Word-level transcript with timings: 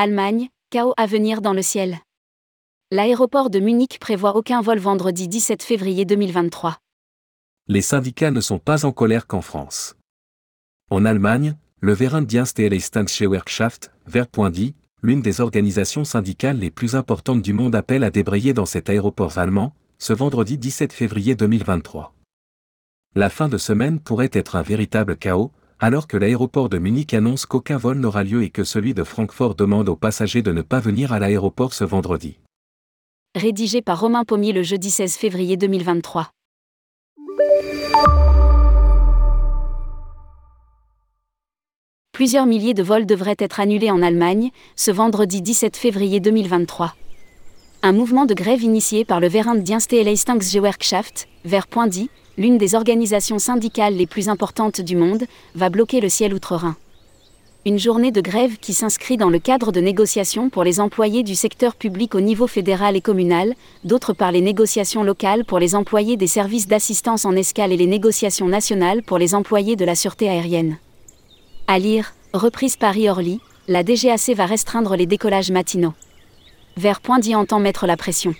Allemagne, 0.00 0.48
chaos 0.70 0.94
à 0.96 1.06
venir 1.06 1.42
dans 1.42 1.52
le 1.52 1.60
ciel. 1.60 1.98
L'aéroport 2.92 3.50
de 3.50 3.58
Munich 3.58 3.98
prévoit 3.98 4.36
aucun 4.36 4.62
vol 4.62 4.78
vendredi 4.78 5.26
17 5.26 5.60
février 5.60 6.04
2023. 6.04 6.78
Les 7.66 7.82
syndicats 7.82 8.30
ne 8.30 8.40
sont 8.40 8.60
pas 8.60 8.84
en 8.84 8.92
colère 8.92 9.26
qu'en 9.26 9.40
France. 9.40 9.96
En 10.88 11.04
Allemagne, 11.04 11.56
le 11.80 11.94
Vereindiensteleistungsgewerkschaft, 11.94 13.90
Verpoindi, 14.06 14.76
l'une 15.02 15.20
des 15.20 15.40
organisations 15.40 16.04
syndicales 16.04 16.60
les 16.60 16.70
plus 16.70 16.94
importantes 16.94 17.42
du 17.42 17.52
monde 17.52 17.74
appelle 17.74 18.04
à 18.04 18.12
débrayer 18.12 18.52
dans 18.52 18.66
cet 18.66 18.90
aéroport 18.90 19.36
allemand, 19.36 19.74
ce 19.98 20.12
vendredi 20.12 20.58
17 20.58 20.92
février 20.92 21.34
2023. 21.34 22.14
La 23.16 23.30
fin 23.30 23.48
de 23.48 23.58
semaine 23.58 23.98
pourrait 23.98 24.30
être 24.32 24.54
un 24.54 24.62
véritable 24.62 25.16
chaos, 25.16 25.50
alors 25.80 26.06
que 26.06 26.16
l'aéroport 26.16 26.68
de 26.68 26.78
Munich 26.78 27.14
annonce 27.14 27.46
qu'aucun 27.46 27.76
vol 27.76 27.98
n'aura 27.98 28.24
lieu 28.24 28.42
et 28.42 28.50
que 28.50 28.64
celui 28.64 28.94
de 28.94 29.04
Francfort 29.04 29.54
demande 29.54 29.88
aux 29.88 29.96
passagers 29.96 30.42
de 30.42 30.52
ne 30.52 30.62
pas 30.62 30.80
venir 30.80 31.12
à 31.12 31.18
l'aéroport 31.18 31.72
ce 31.72 31.84
vendredi. 31.84 32.38
Rédigé 33.36 33.82
par 33.82 34.00
Romain 34.00 34.24
Pommier 34.24 34.52
le 34.52 34.62
jeudi 34.62 34.90
16 34.90 35.16
février 35.16 35.56
2023. 35.56 36.30
Plusieurs 42.12 42.46
milliers 42.46 42.74
de 42.74 42.82
vols 42.82 43.06
devraient 43.06 43.36
être 43.38 43.60
annulés 43.60 43.92
en 43.92 44.02
Allemagne, 44.02 44.50
ce 44.74 44.90
vendredi 44.90 45.40
17 45.40 45.76
février 45.76 46.18
2023. 46.18 46.96
Un 47.84 47.92
mouvement 47.92 48.26
de 48.26 48.34
grève 48.34 48.62
initié 48.62 49.04
par 49.04 49.20
le 49.20 49.28
Vereindiensteleistungsgewerkschaft, 49.28 51.28
Verpoindi, 51.44 52.10
l'une 52.38 52.56
des 52.56 52.74
organisations 52.74 53.38
syndicales 53.38 53.94
les 53.94 54.06
plus 54.06 54.28
importantes 54.28 54.80
du 54.80 54.96
monde, 54.96 55.24
va 55.54 55.68
bloquer 55.68 56.00
le 56.00 56.08
ciel 56.08 56.32
outre-Rhin. 56.32 56.76
Une 57.66 57.78
journée 57.78 58.12
de 58.12 58.20
grève 58.20 58.56
qui 58.58 58.72
s'inscrit 58.72 59.16
dans 59.16 59.28
le 59.28 59.40
cadre 59.40 59.72
de 59.72 59.80
négociations 59.80 60.48
pour 60.48 60.62
les 60.62 60.78
employés 60.80 61.24
du 61.24 61.34
secteur 61.34 61.74
public 61.74 62.14
au 62.14 62.20
niveau 62.20 62.46
fédéral 62.46 62.96
et 62.96 63.00
communal, 63.00 63.54
d'autre 63.84 64.12
part 64.12 64.32
les 64.32 64.40
négociations 64.40 65.02
locales 65.02 65.44
pour 65.44 65.58
les 65.58 65.74
employés 65.74 66.16
des 66.16 66.28
services 66.28 66.68
d'assistance 66.68 67.24
en 67.24 67.32
escale 67.32 67.72
et 67.72 67.76
les 67.76 67.86
négociations 67.86 68.46
nationales 68.46 69.02
pour 69.02 69.18
les 69.18 69.34
employés 69.34 69.76
de 69.76 69.84
la 69.84 69.96
sûreté 69.96 70.30
aérienne. 70.30 70.78
À 71.66 71.78
lire, 71.80 72.14
reprise 72.32 72.76
Paris-Orly, 72.76 73.40
la 73.66 73.82
DGAC 73.82 74.30
va 74.34 74.46
restreindre 74.46 74.96
les 74.96 75.06
décollages 75.06 75.50
matinaux. 75.50 75.92
Vers 76.76 77.00
point 77.00 77.18
d'y 77.18 77.34
entend 77.34 77.58
mettre 77.58 77.86
la 77.86 77.96
pression. 77.96 78.34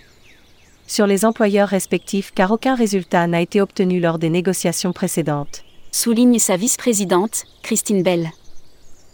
Sur 0.89 1.05
les 1.05 1.23
employeurs 1.23 1.69
respectifs 1.69 2.31
car 2.33 2.49
aucun 2.49 2.73
résultat 2.73 3.27
n'a 3.27 3.41
été 3.41 3.61
obtenu 3.61 3.99
lors 3.99 4.17
des 4.17 4.31
négociations 4.31 4.91
précédentes. 4.91 5.63
Souligne 5.91 6.39
sa 6.39 6.57
vice-présidente, 6.57 7.43
Christine 7.61 8.01
Bell. 8.01 8.31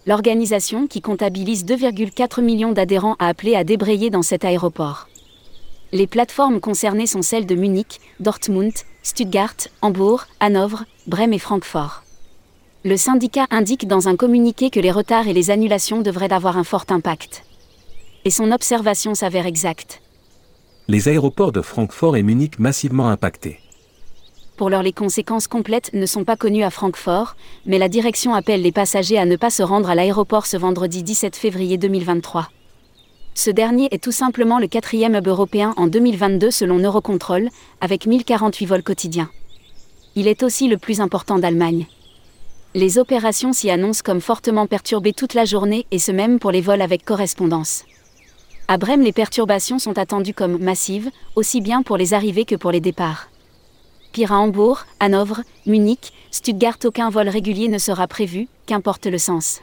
L'organisation 0.08 0.88
qui 0.88 1.02
comptabilise 1.02 1.66
2,4 1.66 2.42
millions 2.42 2.72
d'adhérents 2.72 3.18
a 3.20 3.28
appelé 3.28 3.58
à 3.58 3.66
débrayer 3.66 4.10
dans 4.10 4.22
cet 4.22 4.46
aéroport. 4.46 5.10
Les 5.92 6.08
plateformes 6.08 6.62
concernées 6.62 7.08
sont 7.08 7.22
celles 7.22 7.46
de 7.46 7.56
Munich, 7.56 8.00
Dortmund, 8.22 8.74
Stuttgart, 9.04 9.58
Hambourg, 9.82 10.28
Hanovre, 10.40 10.86
Brême 11.08 11.34
et 11.34 11.40
Francfort. 11.40 12.04
Le 12.86 12.96
syndicat 12.96 13.48
indique 13.50 13.86
dans 13.86 14.08
un 14.08 14.16
communiqué 14.16 14.70
que 14.70 14.80
les 14.80 14.92
retards 14.92 15.28
et 15.28 15.34
les 15.34 15.52
annulations 15.52 16.02
devraient 16.02 16.32
avoir 16.32 16.58
un 16.58 16.64
fort 16.64 16.86
impact. 16.88 17.44
Et 18.24 18.30
son 18.30 18.54
observation 18.54 19.14
s'avère 19.14 19.46
exacte. 19.46 20.02
Les 20.88 21.08
aéroports 21.08 21.52
de 21.52 21.62
Francfort 21.62 22.16
et 22.16 22.22
Munich 22.22 22.60
massivement 22.60 23.08
impactés. 23.08 23.60
Pour 24.56 24.70
l'heure, 24.70 24.84
les 24.84 24.94
conséquences 24.94 25.48
complètes 25.48 25.92
ne 25.94 26.06
sont 26.06 26.24
pas 26.24 26.36
connues 26.36 26.64
à 26.64 26.70
Francfort, 26.70 27.36
mais 27.66 27.80
la 27.80 27.90
direction 27.90 28.36
appelle 28.36 28.62
les 28.62 28.72
passagers 28.72 29.18
à 29.18 29.26
ne 29.26 29.36
pas 29.36 29.50
se 29.50 29.64
rendre 29.64 29.90
à 29.90 29.96
l'aéroport 29.96 30.46
ce 30.46 30.58
vendredi 30.58 31.02
17 31.02 31.36
février 31.36 31.80
2023. 31.80 32.50
Ce 33.34 33.50
dernier 33.50 33.88
est 33.90 34.04
tout 34.04 34.12
simplement 34.12 34.60
le 34.60 34.68
quatrième 34.68 35.16
hub 35.16 35.28
européen 35.28 35.74
en 35.76 35.88
2022 35.88 36.52
selon 36.52 36.78
Eurocontrol, 36.78 37.50
avec 37.82 38.06
1048 38.06 38.66
vols 38.68 38.84
quotidiens. 38.84 39.32
Il 40.16 40.28
est 40.28 40.44
aussi 40.44 40.68
le 40.68 40.78
plus 40.78 41.02
important 41.02 41.40
d'Allemagne. 41.40 41.88
Les 42.76 43.00
opérations 43.00 43.54
s'y 43.54 43.72
annoncent 43.72 44.04
comme 44.06 44.22
fortement 44.22 44.68
perturbées 44.68 45.14
toute 45.14 45.34
la 45.34 45.46
journée 45.46 45.88
et 45.90 45.98
ce 45.98 46.12
même 46.12 46.38
pour 46.38 46.52
les 46.52 46.62
vols 46.62 46.84
avec 46.84 47.04
correspondance. 47.04 47.86
À 48.68 48.78
Brême, 48.78 49.04
les 49.04 49.12
perturbations 49.12 49.78
sont 49.78 50.00
attendues 50.00 50.34
comme 50.34 50.58
massives, 50.58 51.12
aussi 51.36 51.62
bien 51.62 51.84
pour 51.84 51.98
les 51.98 52.16
arrivées 52.16 52.46
que 52.46 52.56
pour 52.56 52.72
les 52.72 52.80
départs. 52.80 53.30
Pire 54.12 54.32
à 54.32 54.40
Hambourg, 54.40 54.86
Hanovre, 55.00 55.42
Munich, 55.68 56.14
Stuttgart, 56.32 56.78
aucun 56.84 57.12
vol 57.12 57.30
régulier 57.30 57.68
ne 57.68 57.78
sera 57.78 58.08
prévu, 58.08 58.48
qu'importe 58.66 59.06
le 59.06 59.20
sens. 59.20 59.62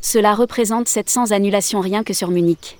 Cela 0.00 0.34
représente 0.34 0.86
700 0.86 1.32
annulations 1.32 1.80
rien 1.80 2.04
que 2.04 2.12
sur 2.12 2.30
Munich. 2.30 2.78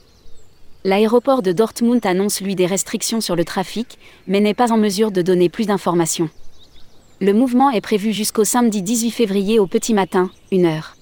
L'aéroport 0.84 1.42
de 1.42 1.50
Dortmund 1.50 2.04
annonce 2.06 2.40
lui 2.40 2.54
des 2.54 2.66
restrictions 2.66 3.20
sur 3.20 3.34
le 3.34 3.44
trafic, 3.44 3.98
mais 4.28 4.40
n'est 4.40 4.54
pas 4.54 4.70
en 4.70 4.76
mesure 4.76 5.10
de 5.10 5.22
donner 5.22 5.48
plus 5.48 5.66
d'informations. 5.66 6.30
Le 7.20 7.32
mouvement 7.32 7.70
est 7.70 7.80
prévu 7.80 8.12
jusqu'au 8.12 8.44
samedi 8.44 8.80
18 8.80 9.10
février 9.10 9.58
au 9.58 9.66
petit 9.66 9.94
matin, 9.94 10.30
1 10.52 10.64
heure. 10.64 10.96